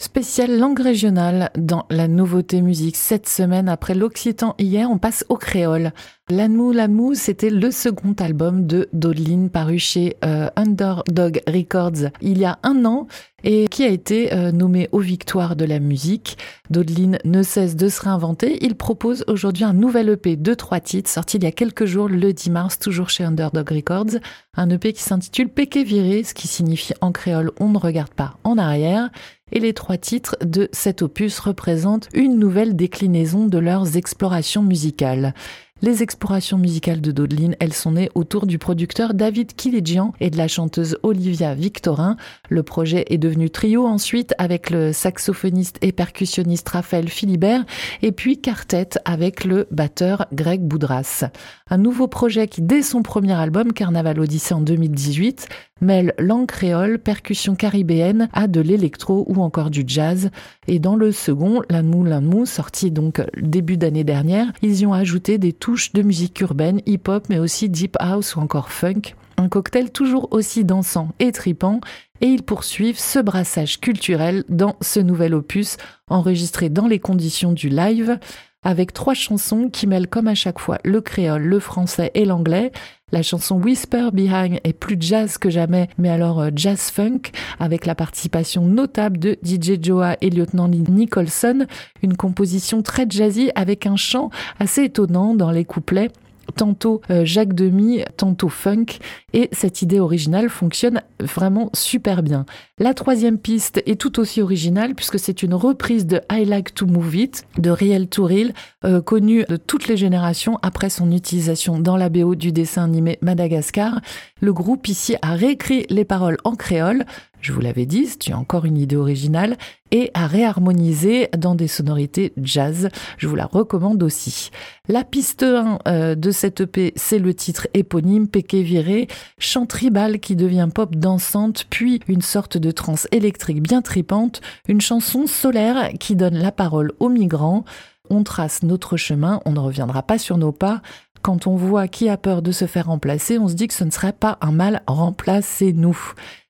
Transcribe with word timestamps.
Spéciale 0.00 0.58
langue 0.58 0.80
régionale 0.80 1.50
dans 1.58 1.84
la 1.90 2.08
nouveauté 2.08 2.62
musique. 2.62 2.96
Cette 2.96 3.28
semaine, 3.28 3.68
après 3.68 3.94
l'occitan 3.94 4.54
hier, 4.58 4.90
on 4.90 4.96
passe 4.96 5.26
au 5.28 5.36
créole. 5.36 5.92
L'Anmou 6.30 6.72
L'Anmou, 6.72 7.14
c'était 7.14 7.50
le 7.50 7.70
second 7.70 8.14
album 8.18 8.66
de 8.66 8.88
Dodeline 8.94 9.50
paru 9.50 9.78
chez 9.78 10.16
euh, 10.24 10.48
Underdog 10.56 11.42
Records 11.46 12.10
il 12.22 12.38
y 12.38 12.44
a 12.44 12.58
un 12.62 12.84
an 12.84 13.08
et 13.42 13.66
qui 13.68 13.82
a 13.82 13.88
été 13.88 14.32
euh, 14.32 14.52
nommé 14.52 14.88
aux 14.92 15.00
victoires 15.00 15.56
de 15.56 15.64
la 15.64 15.80
musique. 15.80 16.38
Dodeline 16.70 17.18
ne 17.24 17.42
cesse 17.42 17.74
de 17.74 17.88
se 17.88 18.02
réinventer. 18.02 18.64
Il 18.64 18.76
propose 18.76 19.24
aujourd'hui 19.26 19.64
un 19.64 19.72
nouvel 19.72 20.08
EP 20.10 20.36
de 20.36 20.54
trois 20.54 20.80
titres 20.80 21.10
sorti 21.10 21.38
il 21.38 21.44
y 21.44 21.48
a 21.48 21.52
quelques 21.52 21.84
jours, 21.84 22.08
le 22.08 22.32
10 22.32 22.50
mars, 22.50 22.78
toujours 22.78 23.10
chez 23.10 23.24
Underdog 23.24 23.68
Records. 23.68 24.20
Un 24.56 24.70
EP 24.70 24.92
qui 24.92 25.02
s'intitule 25.02 25.48
Péqué 25.48 25.84
viré, 25.84 26.22
ce 26.22 26.32
qui 26.32 26.48
signifie 26.48 26.94
en 27.00 27.12
créole 27.12 27.50
on 27.58 27.68
ne 27.68 27.78
regarde 27.78 28.14
pas 28.14 28.36
en 28.44 28.56
arrière 28.56 29.10
et 29.52 29.60
les 29.60 29.74
trois 29.74 29.96
titres 29.96 30.36
de 30.44 30.68
cet 30.72 31.02
opus 31.02 31.38
représentent 31.38 32.08
une 32.14 32.38
nouvelle 32.38 32.76
déclinaison 32.76 33.46
de 33.46 33.58
leurs 33.58 33.96
explorations 33.96 34.62
musicales. 34.62 35.34
Les 35.82 36.02
explorations 36.02 36.58
musicales 36.58 37.00
de 37.00 37.10
Dodeline, 37.10 37.56
elles 37.58 37.72
sont 37.72 37.92
nées 37.92 38.10
autour 38.14 38.46
du 38.46 38.58
producteur 38.58 39.14
David 39.14 39.54
Kiledjian 39.54 40.12
et 40.20 40.28
de 40.28 40.36
la 40.36 40.46
chanteuse 40.46 40.98
Olivia 41.02 41.54
Victorin. 41.54 42.18
Le 42.50 42.62
projet 42.62 43.06
est 43.08 43.16
devenu 43.16 43.48
trio 43.48 43.86
ensuite 43.86 44.34
avec 44.36 44.68
le 44.68 44.92
saxophoniste 44.92 45.78
et 45.80 45.92
percussionniste 45.92 46.68
Raphaël 46.68 47.08
Philibert 47.08 47.64
et 48.02 48.12
puis 48.12 48.38
quartet 48.38 48.90
avec 49.06 49.44
le 49.44 49.68
batteur 49.70 50.26
Greg 50.34 50.60
Boudras. 50.60 51.24
Un 51.70 51.78
nouveau 51.78 52.08
projet 52.08 52.46
qui, 52.46 52.60
dès 52.60 52.82
son 52.82 53.02
premier 53.02 53.32
album, 53.32 53.72
Carnaval 53.72 54.20
Odyssée 54.20 54.52
en 54.52 54.60
2018, 54.60 55.48
mêle 55.80 56.14
langue 56.18 56.46
créole, 56.46 56.98
percussion 56.98 57.54
caribéenne 57.54 58.28
à 58.32 58.46
de 58.46 58.60
l'électro 58.60 59.24
ou 59.28 59.42
encore 59.42 59.70
du 59.70 59.84
jazz. 59.86 60.30
Et 60.66 60.78
dans 60.78 60.96
le 60.96 61.12
second, 61.12 61.62
L'Anmou 61.70 62.04
L'Anmou, 62.04 62.46
sorti 62.46 62.90
donc 62.90 63.22
début 63.40 63.76
d'année 63.76 64.04
dernière, 64.04 64.52
ils 64.62 64.80
y 64.80 64.86
ont 64.86 64.92
ajouté 64.92 65.38
des 65.38 65.52
touches 65.52 65.92
de 65.92 66.02
musique 66.02 66.40
urbaine, 66.40 66.80
hip-hop, 66.86 67.26
mais 67.28 67.38
aussi 67.38 67.68
deep 67.68 67.96
house 68.00 68.36
ou 68.36 68.40
encore 68.40 68.70
funk. 68.70 69.14
Un 69.36 69.48
cocktail 69.48 69.90
toujours 69.90 70.28
aussi 70.32 70.64
dansant 70.64 71.08
et 71.18 71.32
tripant, 71.32 71.80
et 72.20 72.26
ils 72.26 72.42
poursuivent 72.42 72.98
ce 72.98 73.18
brassage 73.18 73.80
culturel 73.80 74.44
dans 74.48 74.76
ce 74.82 75.00
nouvel 75.00 75.34
opus 75.34 75.78
enregistré 76.08 76.68
dans 76.68 76.86
les 76.86 76.98
conditions 76.98 77.52
du 77.52 77.70
live 77.70 78.18
avec 78.62 78.92
trois 78.92 79.14
chansons 79.14 79.68
qui 79.70 79.86
mêlent 79.86 80.08
comme 80.08 80.28
à 80.28 80.34
chaque 80.34 80.58
fois 80.58 80.78
le 80.84 81.00
créole, 81.00 81.42
le 81.42 81.60
français 81.60 82.10
et 82.14 82.24
l'anglais. 82.24 82.72
La 83.12 83.22
chanson 83.22 83.60
Whisper 83.60 84.10
Behind 84.12 84.60
est 84.62 84.72
plus 84.72 84.96
jazz 85.00 85.36
que 85.36 85.50
jamais, 85.50 85.88
mais 85.98 86.10
alors 86.10 86.40
euh, 86.40 86.50
jazz 86.54 86.90
funk, 86.90 87.32
avec 87.58 87.84
la 87.86 87.96
participation 87.96 88.64
notable 88.64 89.18
de 89.18 89.36
DJ 89.44 89.82
Joa 89.82 90.16
et 90.20 90.30
lieutenant 90.30 90.68
Nicholson, 90.68 91.66
une 92.02 92.16
composition 92.16 92.82
très 92.82 93.06
jazzy 93.08 93.50
avec 93.56 93.86
un 93.86 93.96
chant 93.96 94.30
assez 94.60 94.84
étonnant 94.84 95.34
dans 95.34 95.50
les 95.50 95.64
couplets 95.64 96.10
tantôt 96.50 97.00
euh, 97.10 97.24
Jacques 97.24 97.54
Demy, 97.54 98.04
tantôt 98.16 98.48
funk, 98.48 98.86
et 99.32 99.48
cette 99.52 99.82
idée 99.82 100.00
originale 100.00 100.48
fonctionne 100.48 101.02
vraiment 101.20 101.70
super 101.74 102.22
bien. 102.22 102.46
La 102.78 102.94
troisième 102.94 103.38
piste 103.38 103.82
est 103.86 104.00
tout 104.00 104.18
aussi 104.20 104.40
originale 104.40 104.94
puisque 104.94 105.18
c'est 105.18 105.42
une 105.42 105.54
reprise 105.54 106.06
de 106.06 106.20
I 106.30 106.44
Like 106.44 106.74
to 106.74 106.86
Move 106.86 107.16
It 107.16 107.46
de 107.58 107.70
Riel 107.70 108.08
Touril, 108.08 108.52
euh, 108.84 109.00
connu 109.00 109.44
de 109.48 109.56
toutes 109.56 109.88
les 109.88 109.96
générations 109.96 110.58
après 110.62 110.90
son 110.90 111.12
utilisation 111.12 111.78
dans 111.78 111.96
la 111.96 112.08
BO 112.08 112.34
du 112.34 112.52
dessin 112.52 112.84
animé 112.84 113.18
Madagascar. 113.20 114.00
Le 114.40 114.52
groupe 114.52 114.88
ici 114.88 115.16
a 115.22 115.34
réécrit 115.34 115.86
les 115.90 116.04
paroles 116.04 116.38
en 116.44 116.56
créole, 116.56 117.04
je 117.40 117.52
vous 117.52 117.60
l'avais 117.60 117.86
dit, 117.86 118.06
c'est 118.06 118.34
encore 118.34 118.66
une 118.66 118.76
idée 118.76 118.96
originale, 118.96 119.56
et 119.90 120.10
à 120.14 120.26
réharmoniser 120.26 121.28
dans 121.36 121.54
des 121.54 121.68
sonorités 121.68 122.32
jazz. 122.42 122.88
Je 123.18 123.26
vous 123.26 123.36
la 123.36 123.46
recommande 123.46 124.02
aussi. 124.02 124.50
La 124.88 125.04
piste 125.04 125.42
1 125.42 125.78
euh, 125.86 126.14
de 126.14 126.30
cette 126.30 126.62
EP, 126.62 126.92
c'est 126.96 127.18
le 127.18 127.34
titre 127.34 127.68
éponyme, 127.74 128.28
Péqué 128.28 128.62
viré, 128.62 129.08
chant 129.38 129.66
tribal 129.66 130.20
qui 130.20 130.36
devient 130.36 130.68
pop 130.72 130.96
dansante, 130.96 131.66
puis 131.70 132.00
une 132.08 132.22
sorte 132.22 132.56
de 132.56 132.70
trance 132.70 133.06
électrique 133.12 133.62
bien 133.62 133.82
tripante, 133.82 134.40
une 134.68 134.80
chanson 134.80 135.26
solaire 135.26 135.90
qui 135.98 136.16
donne 136.16 136.36
la 136.36 136.52
parole 136.52 136.92
aux 137.00 137.08
migrants. 137.08 137.64
On 138.10 138.24
trace 138.24 138.62
notre 138.62 138.96
chemin, 138.96 139.40
on 139.46 139.52
ne 139.52 139.60
reviendra 139.60 140.02
pas 140.02 140.18
sur 140.18 140.36
nos 140.36 140.52
pas, 140.52 140.82
quand 141.22 141.46
on 141.46 141.54
voit 141.54 141.88
qui 141.88 142.08
a 142.08 142.16
peur 142.16 142.42
de 142.42 142.52
se 142.52 142.66
faire 142.66 142.86
remplacer, 142.86 143.38
on 143.38 143.48
se 143.48 143.54
dit 143.54 143.68
que 143.68 143.74
ce 143.74 143.84
ne 143.84 143.90
serait 143.90 144.12
pas 144.12 144.38
un 144.40 144.52
mal 144.52 144.82
remplacer 144.86 145.72
nous. 145.72 145.98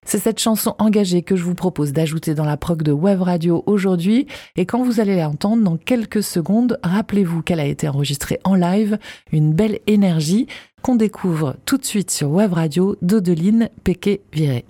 C'est 0.04 0.18
cette 0.18 0.38
chanson 0.38 0.74
engagée 0.78 1.22
que 1.22 1.36
je 1.36 1.44
vous 1.44 1.54
propose 1.54 1.92
d'ajouter 1.92 2.34
dans 2.34 2.44
la 2.44 2.56
prog 2.56 2.82
de 2.82 2.92
Web 2.92 3.20
Radio 3.20 3.62
aujourd'hui. 3.66 4.26
Et 4.56 4.66
quand 4.66 4.82
vous 4.82 4.98
allez 4.98 5.16
l'entendre 5.16 5.62
dans 5.62 5.76
quelques 5.76 6.22
secondes, 6.22 6.78
rappelez-vous 6.82 7.42
qu'elle 7.42 7.60
a 7.60 7.66
été 7.66 7.88
enregistrée 7.88 8.40
en 8.44 8.54
live, 8.54 8.98
une 9.32 9.52
belle 9.52 9.80
énergie 9.86 10.46
qu'on 10.82 10.96
découvre 10.96 11.56
tout 11.66 11.76
de 11.76 11.84
suite 11.84 12.10
sur 12.10 12.30
Web 12.30 12.54
Radio 12.54 12.96
d'Odeline 13.02 13.68
Péquet-Viré. 13.84 14.64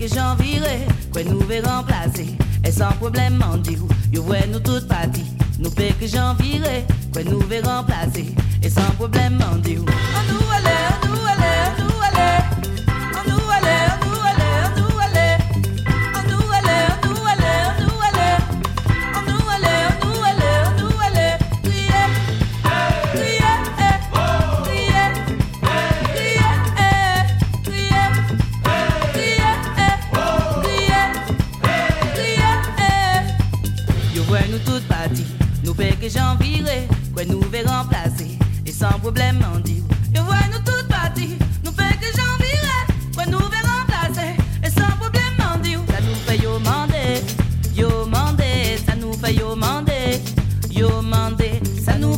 que 0.00 0.08
j'en 0.08 0.34
virai, 0.36 0.86
quoi 1.12 1.22
nous 1.24 1.40
ve 1.40 1.62
remplacer. 1.62 2.34
Et 2.64 2.72
sans 2.72 2.92
problème, 2.92 3.34
m'en 3.36 3.58
dire, 3.58 3.80
yo 4.10 4.22
ouais 4.22 4.46
nous 4.50 4.58
toutes 4.58 4.88
parties. 4.88 5.30
Nous 5.58 5.70
fait 5.70 5.92
que 6.00 6.06
j'en 6.06 6.32
virai, 6.34 6.86
quoi 7.12 7.22
nous 7.22 7.40
ve 7.40 7.62
remplacer. 7.62 8.34
Et 8.62 8.70
sans 8.70 8.90
problème, 8.96 9.29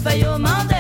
For 0.03 0.17
your 0.17 0.37
mouth. 0.37 0.72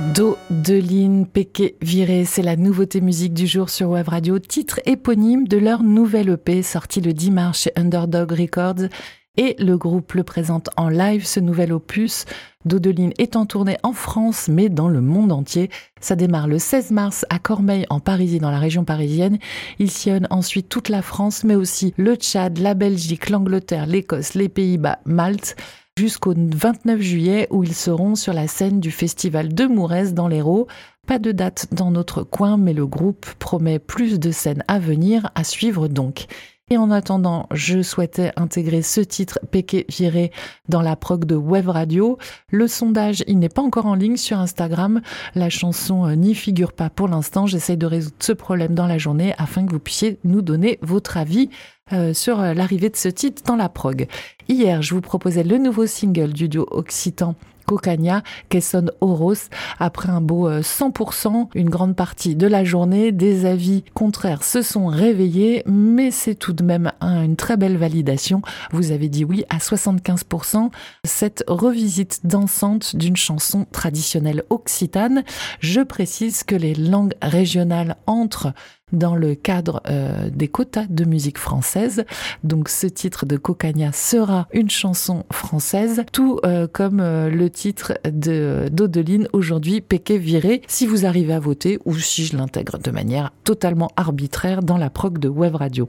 Dodeline, 0.00 1.26
Péqué, 1.26 1.76
Viré, 1.82 2.24
c'est 2.24 2.42
la 2.42 2.56
nouveauté 2.56 3.00
musique 3.00 3.34
du 3.34 3.46
jour 3.46 3.68
sur 3.68 3.90
Web 3.90 4.08
Radio, 4.08 4.38
titre 4.38 4.80
éponyme 4.86 5.46
de 5.46 5.58
leur 5.58 5.82
nouvelle 5.82 6.30
EP 6.30 6.62
sorti 6.62 7.00
le 7.00 7.12
10 7.12 7.30
mars 7.30 7.60
chez 7.60 7.72
Underdog 7.76 8.32
Records. 8.32 8.88
Et 9.36 9.54
le 9.58 9.76
groupe 9.76 10.14
le 10.14 10.24
présente 10.24 10.70
en 10.76 10.88
live, 10.88 11.24
ce 11.24 11.38
nouvel 11.38 11.72
opus. 11.72 12.24
Dodeline 12.64 13.12
est 13.18 13.36
en 13.36 13.46
tournée 13.46 13.76
en 13.82 13.92
France, 13.92 14.48
mais 14.48 14.68
dans 14.68 14.88
le 14.88 15.00
monde 15.00 15.32
entier. 15.32 15.70
Ça 16.00 16.16
démarre 16.16 16.48
le 16.48 16.58
16 16.58 16.90
mars 16.90 17.26
à 17.30 17.38
Cormeil, 17.38 17.86
en 17.90 18.00
Parisie, 18.00 18.40
dans 18.40 18.50
la 18.50 18.58
région 18.58 18.84
parisienne. 18.84 19.38
Il 19.78 19.90
sillonne 19.90 20.26
ensuite 20.30 20.68
toute 20.68 20.88
la 20.88 21.02
France, 21.02 21.44
mais 21.44 21.54
aussi 21.54 21.94
le 21.96 22.16
Tchad, 22.16 22.58
la 22.58 22.74
Belgique, 22.74 23.30
l'Angleterre, 23.30 23.86
l'Écosse, 23.86 24.34
les 24.34 24.48
Pays-Bas, 24.48 24.98
Malte 25.04 25.56
jusqu'au 26.00 26.32
29 26.34 26.98
juillet 26.98 27.46
où 27.50 27.62
ils 27.62 27.74
seront 27.74 28.14
sur 28.14 28.32
la 28.32 28.48
scène 28.48 28.80
du 28.80 28.90
festival 28.90 29.52
de 29.52 29.66
Mourez 29.66 30.12
dans 30.12 30.28
l'Hérault. 30.28 30.66
Pas 31.06 31.18
de 31.18 31.30
date 31.30 31.66
dans 31.72 31.90
notre 31.90 32.22
coin, 32.22 32.56
mais 32.56 32.72
le 32.72 32.86
groupe 32.86 33.26
promet 33.38 33.78
plus 33.78 34.18
de 34.18 34.30
scènes 34.30 34.64
à 34.66 34.78
venir, 34.78 35.30
à 35.34 35.44
suivre 35.44 35.88
donc. 35.88 36.26
Et 36.70 36.78
en 36.78 36.90
attendant, 36.90 37.48
je 37.52 37.82
souhaitais 37.82 38.32
intégrer 38.36 38.80
ce 38.80 39.02
titre 39.02 39.40
Péqué 39.50 39.84
Viré 39.90 40.32
dans 40.70 40.80
la 40.80 40.96
prog 40.96 41.26
de 41.26 41.34
Web 41.34 41.68
Radio. 41.68 42.16
Le 42.48 42.66
sondage, 42.66 43.22
il 43.26 43.38
n'est 43.38 43.50
pas 43.50 43.60
encore 43.60 43.86
en 43.86 43.94
ligne 43.94 44.16
sur 44.16 44.38
Instagram. 44.38 45.02
La 45.34 45.50
chanson 45.50 46.06
euh, 46.06 46.14
n'y 46.14 46.34
figure 46.34 46.72
pas 46.72 46.88
pour 46.88 47.08
l'instant. 47.08 47.44
J'essaye 47.44 47.76
de 47.76 47.86
résoudre 47.86 48.16
ce 48.20 48.32
problème 48.32 48.74
dans 48.74 48.86
la 48.86 48.98
journée 48.98 49.34
afin 49.36 49.66
que 49.66 49.72
vous 49.72 49.80
puissiez 49.80 50.18
nous 50.24 50.40
donner 50.40 50.78
votre 50.80 51.18
avis 51.18 51.50
euh, 51.92 52.14
sur 52.14 52.40
euh, 52.40 52.54
l'arrivée 52.54 52.90
de 52.90 52.96
ce 52.96 53.08
titre 53.08 53.42
dans 53.46 53.56
la 53.56 53.68
prog. 53.68 54.06
Hier, 54.48 54.82
je 54.82 54.94
vous 54.94 55.00
proposais 55.00 55.42
le 55.42 55.58
nouveau 55.58 55.86
single 55.86 56.32
du 56.32 56.48
duo 56.48 56.66
occitan 56.70 57.34
Cocagna, 57.70 58.24
sonne 58.60 58.90
Oros, 59.00 59.48
après 59.78 60.08
un 60.08 60.20
beau 60.20 60.50
100%, 60.50 61.42
euh, 61.42 61.44
une 61.54 61.70
grande 61.70 61.94
partie 61.94 62.34
de 62.34 62.48
la 62.48 62.64
journée, 62.64 63.12
des 63.12 63.46
avis 63.46 63.84
contraires 63.94 64.42
se 64.42 64.60
sont 64.60 64.88
réveillés, 64.88 65.62
mais 65.66 66.10
c'est 66.10 66.34
tout 66.34 66.52
de 66.52 66.64
même 66.64 66.90
une 67.00 67.36
très 67.36 67.56
belle 67.56 67.76
validation. 67.76 68.42
Vous 68.72 68.90
avez 68.90 69.08
dit 69.08 69.24
oui 69.24 69.44
à 69.50 69.58
75%. 69.58 70.70
Cette 71.04 71.44
revisite 71.46 72.20
dansante 72.24 72.96
d'une 72.96 73.16
chanson 73.16 73.66
traditionnelle 73.70 74.42
occitane. 74.50 75.22
Je 75.60 75.80
précise 75.80 76.42
que 76.42 76.56
les 76.56 76.74
langues 76.74 77.14
régionales 77.22 77.96
entrent 78.08 78.52
dans 78.92 79.14
le 79.14 79.34
cadre 79.34 79.82
euh, 79.88 80.30
des 80.30 80.48
quotas 80.48 80.86
de 80.88 81.04
musique 81.04 81.38
française. 81.38 82.04
Donc 82.44 82.68
ce 82.68 82.86
titre 82.86 83.26
de 83.26 83.36
Cocagna 83.36 83.92
sera 83.92 84.48
une 84.52 84.70
chanson 84.70 85.24
française, 85.32 86.02
tout 86.12 86.40
euh, 86.44 86.66
comme 86.66 87.00
euh, 87.00 87.28
le 87.28 87.50
titre 87.50 87.94
de 88.04 88.68
d'Odeline 88.70 89.28
aujourd'hui, 89.32 89.80
Péquet 89.80 90.18
viré, 90.18 90.62
si 90.68 90.86
vous 90.86 91.06
arrivez 91.06 91.32
à 91.32 91.40
voter 91.40 91.78
ou 91.84 91.94
si 91.96 92.24
je 92.24 92.36
l'intègre 92.36 92.78
de 92.78 92.90
manière 92.90 93.32
totalement 93.44 93.90
arbitraire 93.96 94.62
dans 94.62 94.76
la 94.76 94.90
prog 94.90 95.18
de 95.18 95.28
Web 95.28 95.56
Radio. 95.56 95.86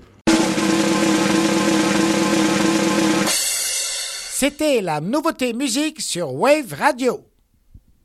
C'était 4.42 4.82
la 4.82 5.02
nouveauté 5.02 5.54
musique 5.54 6.02
sur 6.02 6.34
Wave 6.34 6.74
Radio. 6.74 7.31